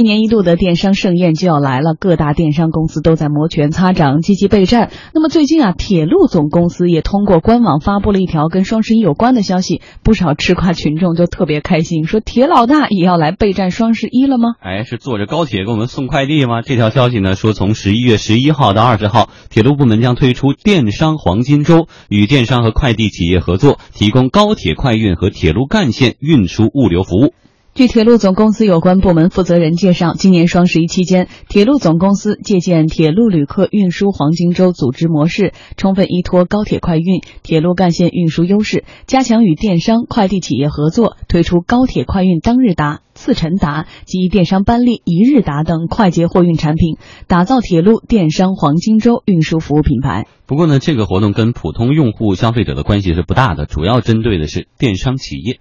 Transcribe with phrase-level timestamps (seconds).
[0.00, 4.90] 一年一度的电商盛宴就要来了，各大电商公司都在摩拳擦掌，积极备战。
[5.12, 14.54] 那么最近啊，铁路总公司也通过官网发布了一条跟双十一有关的消息，不少吃瓜群众就特别开心，说铁老大也要来备战双十一了吗？
[14.60, 16.62] 哎，是坐着高铁给我们送快递吗？
[16.62, 27.34] 这条消息呢说，从十一月十一号到二十号，铁路部门将推出电商黄金周，与电商和快递企业合作，提供高铁快运和铁路干线运输物流服务。
[27.72, 46.96] 据铁路总公司有关部门负责人介绍，今年双十一期间，铁路总公司借鉴铁路旅客运输黄金周组织模式，充分依托高铁快运、铁路干线运输优势，加强与电商、快递企业合作，推出高铁快运当日达、次晨达及电商班列一日达等快捷货运产品，
[47.28, 50.26] 打造铁路电商黄金周运输服务品牌。
[50.44, 55.60] 不过呢，这个活动跟普通用户消费者的关系是不大的，主要针对的是电商企业。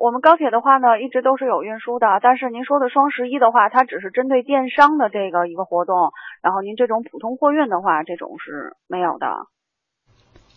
[0.00, 5.94] 我们高铁的话呢，一直都是有运输的，但是您说的双十一的话，它只是针对电商的这个一个活动，
[6.40, 9.28] 然后您这种普通货运的话，这种是没有的。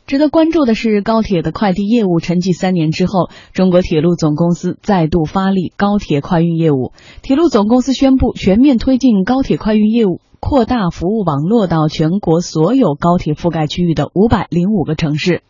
[0.08, 6.94] 值得关注的是，高铁的快递业务沉寂三年之后，中国铁路总公司再度发力高铁快运业务。
[7.22, 15.44] 铁路总公司宣布全面推进高铁快运业务，扩大服务网络到全国所有高铁覆盖区域的五百零五个城市。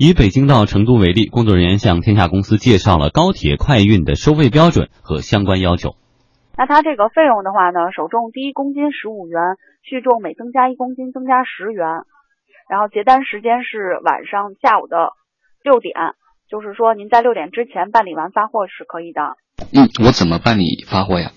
[0.00, 5.96] 以北京到成都为例，工作人员向天下公司介绍了高铁快运的收费标准和相关要求。
[6.56, 12.06] 那它这个费用的话呢，首重第一公斤十五元，续重每增加一公斤增加十元，
[12.70, 15.14] 然后结单时间是晚上下午的
[15.64, 15.96] 六点，
[16.48, 19.34] 就是说您在六点之前办理完发货是可以的。
[19.74, 21.32] 嗯，我怎么办理发货呀？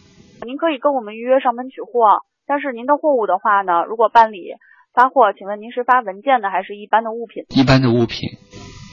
[0.45, 4.53] 您可以跟我们预约上门取货，但是您的货物的话呢，如果办理。
[4.93, 7.45] 发货，请问您是发文件的还是一般的物品？
[7.55, 8.27] 一般的物品。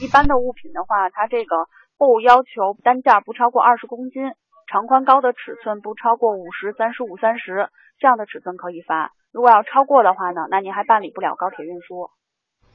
[0.01, 4.31] 一般的物品的话，它这个货物要求单价不超过二十公斤，
[4.67, 7.69] 长宽高的尺寸不超过五十、三十五、三十
[7.99, 9.11] 这样的尺寸可以发。
[9.33, 12.09] 如果要超过的话呢，那您还办理不了高铁运输。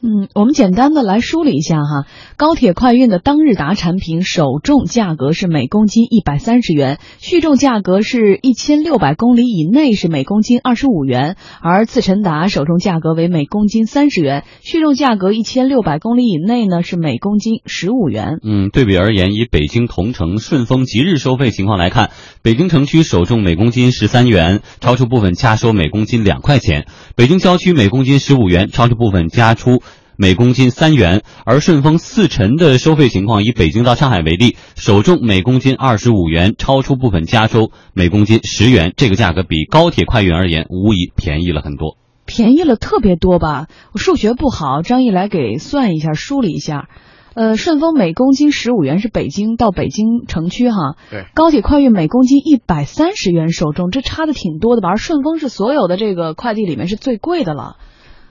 [0.03, 2.05] 嗯，我们简单的来梳理一下哈，
[2.37, 18.41] 高铁快运的当日达产品首重价格是每公斤一百三十元，续重价格是一千六百公里以内是每公斤二十五元，而次晨达首重价格为每公斤三十元，续重价格一千六百公里以内呢是每公斤十五元。
[18.43, 22.11] 嗯，对比而言，以北京同城、顺丰即日收费情况来看，
[22.43, 26.83] 北京城区首重每公斤十三元，超出部分加收每公斤两块钱；
[27.17, 29.81] 北京郊区每公斤十五元，超出部分加出。
[30.17, 43.67] 每公斤三元，而顺丰四晨的收费情况，以北京到上海为例，首重每公斤二十五元，超出部分加收每公斤十元，这个价格比高铁快运而言，无疑便宜了很多，便宜了特别多吧？
[43.93, 46.89] 我数学不好，张毅来给算一下，梳理一下。
[47.35, 54.91] 呃，顺丰每公斤十五元是北京到北京城区哈，对，高铁快运每公斤一百三十元首重，这差的挺多的吧？
[54.91, 57.75] 而顺丰是所有的这个快递里面是最贵的了。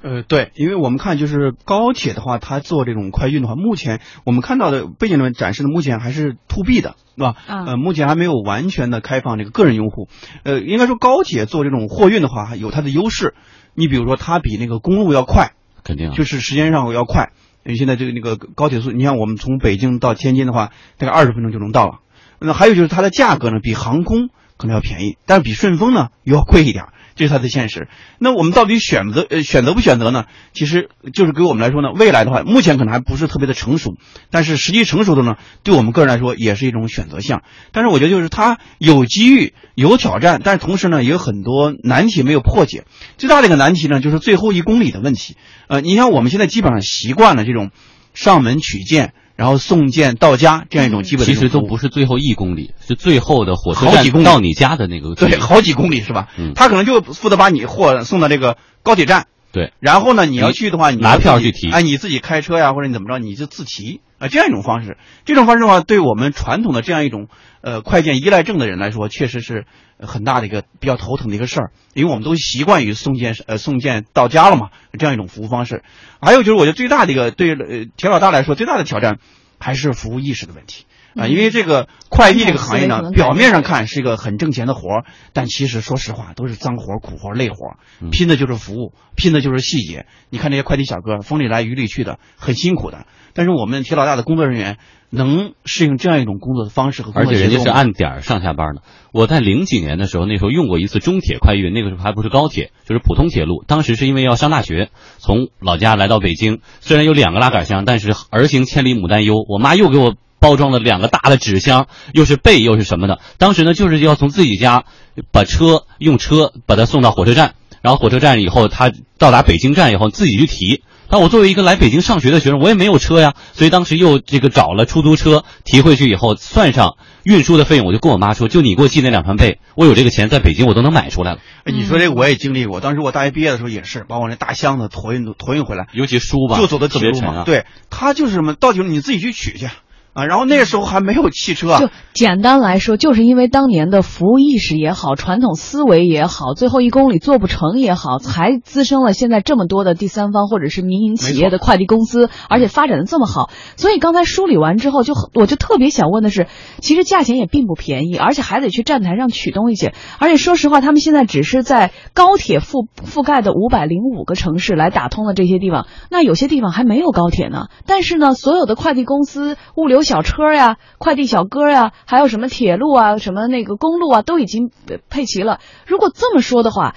[0.04, 7.36] 呃，对，因为我们看就是高铁的话，它做这种快运的话，目前我们看到的背景里面展示的，目前还是 to B 的，是吧？
[7.68, 10.10] 呃，目前还没有完全的开放这个个人用户。
[10.44, 13.34] 呃，应该说高铁做这种货运的话，有它的优势。
[13.76, 15.54] 你比如说，它比那个公路要快，
[15.86, 17.32] 肯定就是时间上要快。
[17.66, 22.00] 因为现在这个那个高铁速，你像我们从北京到天津的话，大概二十分钟就能到了。
[22.40, 24.28] 那还有就是它的价格呢，比航空
[24.58, 26.88] 可能要便宜，但是比顺丰呢又要贵一点。
[27.16, 27.88] 这是它的现实。
[28.20, 30.26] 那我们到底选择呃选择不选择呢？
[30.54, 33.96] 其实就是给我们来说呢，未来的话，目前可能还不是特别的成熟，
[34.30, 37.44] 但是实际成熟的呢，对我们个人来说也是一种选择项。
[37.72, 42.86] 但是我觉得就是它有机遇、有挑战，但是同时呢，也有很多难题没有破解。
[43.18, 45.36] 最大的一个难题呢，就是最后一公里的问题。
[45.68, 47.72] 呃，你像我们现在基本上习惯了这种
[48.14, 49.14] 上门取件。
[49.44, 56.30] 然后送件到家这样一种基本，其实都不是最后一公里，是最后的火车站到你家的那个，对，好几公里是吧？
[56.38, 67.28] 嗯，他可能就负责把你货送到这个高铁站，对，然后呢，你要去的话，你拿票去提，哎，你自己开车呀，或者你怎么着，你就自提啊，这样一种方式，这种方式的话，对我们传统的这样一种
[67.62, 69.66] 呃快件依赖症的人来说，确实是
[70.00, 75.84] 很大的一个比较头疼的一个事儿，因为我们都习惯于送件呃送件到家了嘛，这样一种服务方式。
[76.22, 79.20] 还有就是，我觉得最大的一个对呃铁老大来说最大的挑战。
[79.60, 80.84] 还是服务意识的问题
[81.16, 87.78] 啊，因为这个快递这个行业呢，表面上看是一个很挣钱的活儿，但其实说实话都是脏活、苦活、累活，
[88.12, 90.06] 拼的就是服务，拼的就是细节。
[90.30, 93.06] 你看这些快递小哥风里来雨里去的，很辛苦的。
[93.36, 94.78] 但是我们铁老大的工作人员
[95.10, 98.84] 能适应这样一种工作的方式和而且人家是按点上下班的。
[99.12, 103.64] 我在零几年的时候，那时候用过一次中铁快运，那个时候还不是高铁，就是普通铁路。
[103.68, 110.14] 当时是因为要上大学，从老家来到北京，虽然有两个拉杆箱，但是儿行千里母担忧，我妈又给我。
[110.44, 113.20] 包装了两个大的纸箱，又是被又是什么的。
[113.38, 114.84] 当时呢，就是要从自己家
[115.32, 120.84] 把车用车把它送到火车站，然后火车站以后，他到达北京站以后自己去提。
[121.10, 131.40] 但我作为一个来北京上学的学生，我也没有车呀，所以当时又这个找了出租车提回去以后，算上运输的费用，我就跟我妈说，就你给我寄那两床被，我有这个钱，在北京我都能买出来了。
[131.66, 137.44] 哎，你说这个我也经历过，当时我大学毕业的时候也是，把我那大箱子驮运驮运回来，尤其书吧，就走的特别沉啊。
[137.46, 139.70] 对，他就是什么，到底你自己去取去。
[140.14, 141.80] 啊，然后那个时候还没有汽车。
[141.80, 153.50] 就简单来说，就是因为当年的服务意识也好，传统思维也好，最后一公里做不成也好，才滋生了现在这么多的第三方或者是民营企业的快递公司，而且发展的这么好。
[153.76, 156.46] 所以刚才梳理完之后，就我就特别想问的是，
[156.80, 159.92] 其实价钱也并不便宜，而且还得去站台上取东西。
[160.20, 167.66] 而且说实话，他们现在只是在高铁覆覆盖的五百零五个城市来打通了这些地方，那有些地方还没有高铁呢。
[167.88, 174.72] 但是呢，所有的快递公司、物流小车呀、快递小哥呀，还有什么铁路啊、什么那个公路啊，都已经
[175.10, 175.60] 配齐了。
[175.86, 176.96] 如果这么说的话，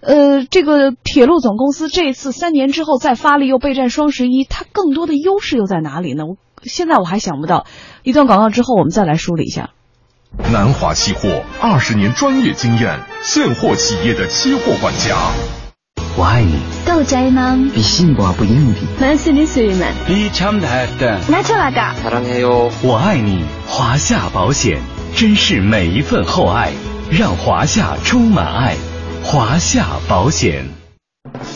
[0.00, 6.24] 呃，这个铁路总公司这次三年之后再发力又备战双十一，它更多的优势又在哪里呢？
[6.26, 7.66] 我现在我还想不到。
[8.02, 9.70] 一段广告之后，我们再来梳理一下。
[10.52, 15.16] 南华期货二十年专业经验，现货企业的期货管家。
[16.17, 16.59] 我爱你。
[16.85, 17.57] 豆仔吗？
[17.73, 18.81] 比信不不硬币。
[19.01, 22.69] 만쓰는수만比참다했다 나좋아다 사랑해요。
[22.83, 24.79] 我爱你，华夏保险，
[25.15, 26.71] 珍视每一份厚爱，
[27.09, 28.75] 让华夏充满爱。
[29.23, 30.76] 华夏保险。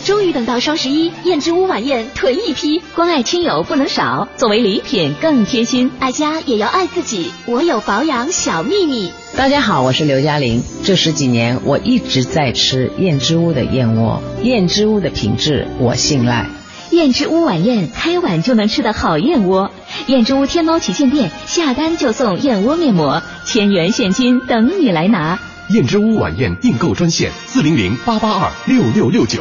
[0.04, 5.92] 终于等到双十一，燕之屋晚宴囤一批，关爱亲友不能少，作为礼品更贴心。
[6.00, 9.12] 爱家也要爱自己，我有保养小秘密。
[9.36, 10.60] 大家好，我是刘嘉玲。
[10.82, 16.48] 这十几年我一直在吃燕之屋的燕窝，燕之屋的品质我信赖。
[16.90, 19.70] 燕之屋晚宴，开碗就能吃的好燕窝。
[20.08, 25.38] 燕之屋天猫旗舰店下单就送燕窝面膜，千元现金等你来拿。
[25.70, 29.40] 燕之屋晚宴订购专线：四零零八八二六六六九。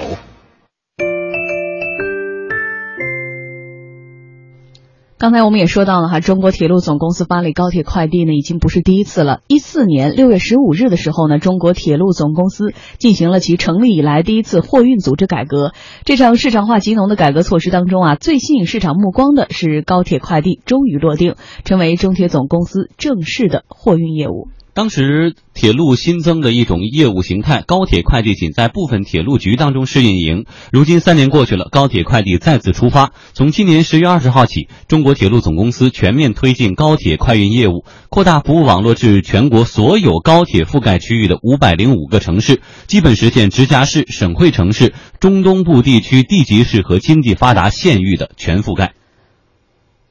[5.21, 9.41] 刚才我们也说到了哈，中国铁路总公司发力高铁快递呢，已经不是第一次了。
[9.47, 15.73] 一四年六月十五日的时候呢，中国铁路总公司进行了其成立以来第一次货运组织改革。
[16.05, 21.35] 这场市场化极浓的改革措施当中啊，最吸引市场目光的是高铁快递终于落定，
[21.65, 24.47] 成为中铁总公司正式的货运业务。
[24.73, 30.45] 当时铁路新增的一种业务形态，高铁快递仅在部分铁路局当中试运营。
[30.71, 33.11] 如今三年过去了，高铁快递再次出发。
[33.33, 48.93] 从今年十月二十号起，中国铁路总公司全面推进高铁快运业务，扩大服务网络至全国所有高铁覆盖区域的五百零五个城市，基本实现直辖市、省会城市、中东部地区地级市和经济发达县域的全覆盖。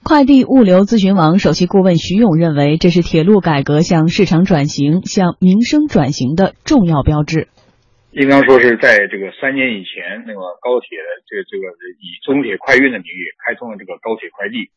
[0.02, 7.47] 快递物流咨询网首席顾问徐勇认为，这是铁路改革向市场转型、向民生转型的重要标志。
[8.11, 10.99] 应当说是在这个三年以前，那个高铁
[11.29, 11.70] 这个这个
[12.02, 14.73] 以中铁快运的名义开通了这个高铁快递，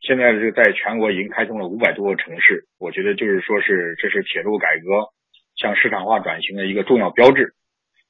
[0.00, 2.64] 现在是在全国已经开通了五百多个城市。
[2.78, 5.12] 我觉得就是说是这是铁路改革
[5.58, 7.52] 向市场化转型的一个重要标志，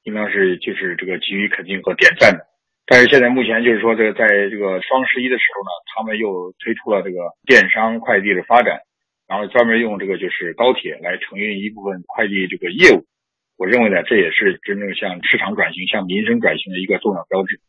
[0.07, 2.52] 应当是就是这个给予肯定和点赞的。
[2.85, 8.83] 但是现在目前就是说，这个在这个双十一的时候呢，他们又推出了这个电商快递的发展，
[9.27, 13.05] 然后专门用这个就是高铁来承运一部分快递这个业务。
[13.55, 17.61] 我认为呢，这也是真正向市场转型、向民生转型的一个重要标志。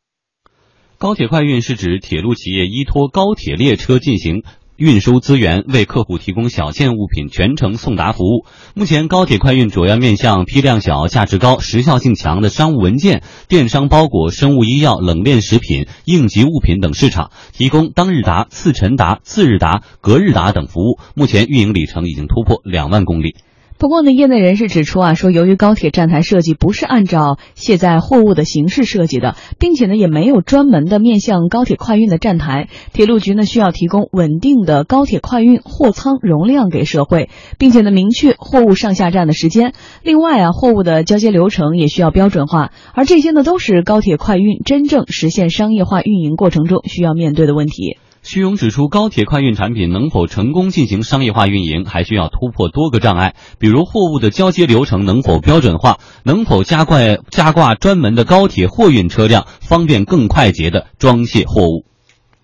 [0.99, 4.42] 高铁快运是指铁路企业依托高铁列车进行。
[4.76, 8.45] 运输资源为客户提供小件物品全程送达服务。
[8.75, 20.99] 目前，高铁快运主要面向批量小、价值高、时效性强的商务文件、电商包裹、生物医药、冷链食品、应急物品等市场，提供当日达、次晨达、次日达、隔日达等服务。
[21.14, 23.37] 目前运营里程已经突破两万公里。
[23.76, 37.28] 不过呢，业内人士指出啊，说由于高铁站台设计不是按照卸载货物的形式设计的，并且呢也没有专门的面向高铁快运的站台，铁路局呢需要提供稳定的高铁快运货舱容量给社会，
[37.59, 39.75] 并且呢明确货物上下站的时间。
[40.02, 47.99] 另外啊，货物的交接流程也需要标准化，而这些呢都是高铁快运真正实现商业化运营过程中需要面对的问题。
[48.25, 61.85] 徐勇指出，高铁快运产品能否成功进行商业化运营，还需要突破多个障碍，比如货物的交接流程能否标准化，能否加挂加挂专门的高铁货运车辆，方便更快捷的装卸货物。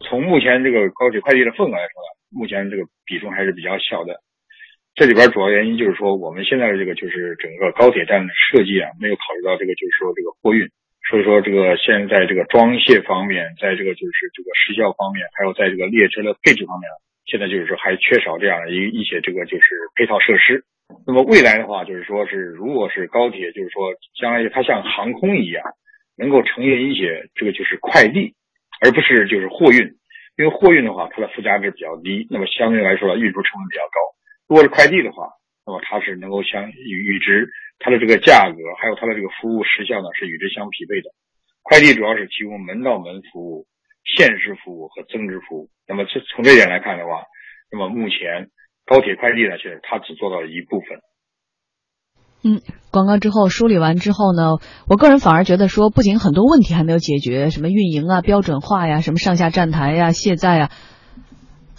[0.04, 4.20] 从目前这个高铁快递的份额来说呢，目前这个比重还是比较小的。
[4.92, 10.68] 这里边主要原因就是说，我们现在的这个就是整个高铁站的设计啊，没有考虑到这个就是说这个货运。
[11.10, 16.86] 所以说，这个现在这个装卸方面，在这个就是这个时效方面，还有在这个列车的配置方面，
[17.26, 20.62] 现在就是说还缺少这样的一一些这个就是配套设施。
[21.04, 23.90] 那么未来的话，就是说是如果是高铁，就是说
[24.20, 25.64] 将来它像航空一样，
[26.16, 28.34] 能够承运一些这个就是快递，
[28.80, 29.82] 而不是就是货运。
[30.38, 33.98] 因为货运的话，它的附加值比较低，那么相对来说运输成本比较高。
[34.46, 35.26] 如果是快递的话，
[35.66, 37.50] 那么它是能够相与与之
[37.80, 41.10] 它的这个价格，还有它的这个服务时效呢，是与之相匹配的。
[41.62, 43.66] 快递主要是提供门到门服务、
[44.04, 45.70] 限时服务和增值服务。
[45.88, 47.24] 那么这从这点来看的话，
[47.72, 48.52] 那么目前
[48.84, 51.00] 高铁快递呢，现在它只做到了一部分。
[52.42, 52.60] 嗯，
[52.90, 54.56] 广告之后梳理完之后呢，
[54.88, 60.70] 我个人反而觉得说，不仅很多问题还没有解决，什么运营啊、标准化呀、什么上下站台呀、卸载呀，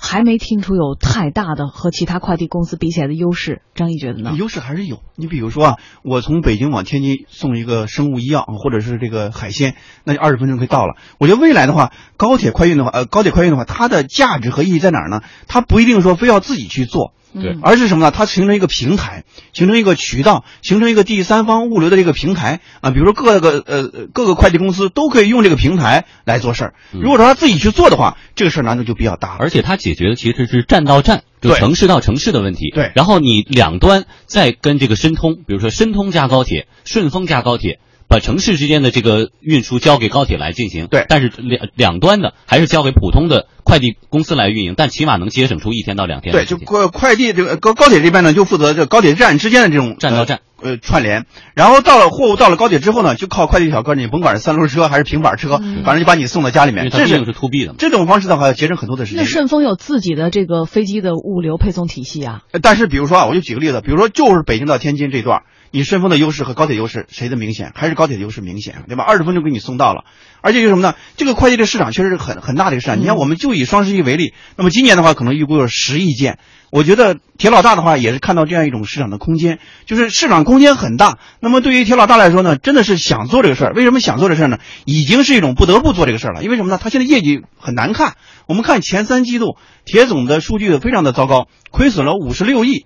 [0.04, 3.62] 还没听出有太大的和其他快递公司比起来的优势。
[3.76, 4.34] 张毅觉得呢？
[4.36, 5.04] 优势还是有。
[5.16, 10.96] 你比如说啊，我从北京往天津送一个生物医药或者是这个海鲜，那就二十分钟可以到了。
[11.20, 15.22] 我觉得未来的话，高铁快运的话，呃，高铁快运的话，它的价值和意义在哪儿呢？
[15.48, 17.14] 它不一定说非要自己去做。
[17.34, 18.12] 对，而是什么呢？
[18.12, 19.24] 它形成一个平台，
[19.54, 22.92] 形成一个渠道，形成一个第三方物流的这个平台啊。
[22.92, 26.74] 比如说各个呃各个快递公司都可以用这个平台来做事儿。
[26.92, 29.38] 如果说他自己去做的话，这个事儿难度就比较大。
[29.40, 32.72] 而且它解决的其实是站到站，就城市到城市的问题。
[32.72, 37.80] 对，然后你两端再跟这个申通，比如说申通加高铁，顺丰加高铁。
[38.12, 46.34] 把城市之间的这个运输交给高铁来进行，对，但是两两端的还是交给普通的快递公司来运营，但起码能节省出一天到两天。
[46.34, 51.26] 对，就快快递这个高高铁这边呢，就负责这高铁站之间的这种站到站呃串联，
[51.56, 56.90] 然后到了货物到了高铁之后呢，就靠快递小哥，你甭管是三轮车还是平板车，嗯反正就把你送到家里面。
[56.90, 59.24] 这是是 to B 的，这种方式的话，节省很多的时间。
[59.24, 62.42] 那顺丰有自己的这个飞机的物流配送体系啊。
[62.62, 65.44] 但是比如说啊，我就举个例子，比如说就是北京到天津这段。
[65.72, 67.72] 你顺丰的优势和高铁优势谁的明显？
[67.74, 69.04] 还是高铁的优势明显，对吧？
[69.04, 70.04] 二十分钟给你送到了，
[70.42, 70.96] 而且就是什么呢？
[71.16, 73.00] 这个快递的市场确实是很很大的一个市场。
[73.00, 76.40] 你看，我们就以双十一为例，那么今年的话可能预估有十亿件。
[76.72, 81.18] 我觉得铁老大的话也是看到这样一种市场的空间，就是市场空间很大。
[81.40, 83.74] 那么对于铁老大来说呢，真的是想做这个事儿。
[83.74, 84.58] 为什么想做这事儿呢？
[84.86, 86.44] 已经是一种不得不做这个事儿了。
[86.44, 86.80] 因为什么呢？
[86.82, 88.16] 他现在业绩很难看。
[88.46, 92.86] 我们看前三季度铁总的数据非常的糟糕，亏损了五十六亿。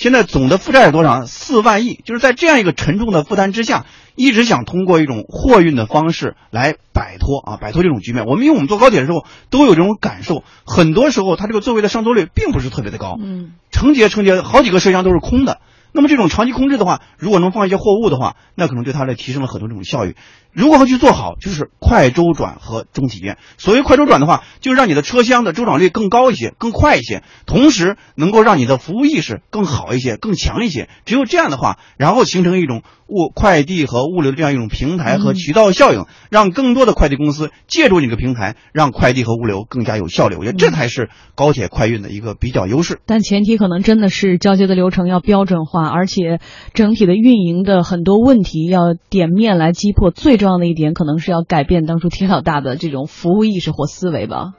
[0.00, 1.26] 现在总的负债是多少？
[1.26, 8.24] 四万亿，就是在这样一个沉重的负担之下，一直想通过一种货运的方式来摆脱啊，摆脱这种局面。
[8.24, 15.60] 我们因为我们坐高铁的时候都有这种感受，很多时候它这个座位的上座率并不是特别的高，嗯，承接承接好几个车厢都是空的。
[15.92, 20.14] 那么这种长期空置的话，如果能放一些货物的话，那可能对它来提升了很多这种效益。
[20.52, 23.38] 如果去做好，就是快周转和中体验。
[23.56, 30.88] 所谓快周转的话，就是让你的车厢的周转率更高一些、更快一些，同时能够让你的服务意识更好一些、更强一些。
[31.04, 40.36] 只有这样的话，然后形成一种物快递和物流的这样一种平台和渠道效应，让更多的快递公司借助你这个平台，让快递和物流更加有效率。
[40.36, 43.00] 我觉得这才是高铁快运的一个比较优势。
[43.06, 46.40] 但前提可能真的是交接的流程要标准化，而且
[46.72, 50.10] 整体的运营的很多问题要点面来击破。
[50.10, 54.52] 最重要的一点，可能是要改变当初铁老大的这种服务意识或思维吧。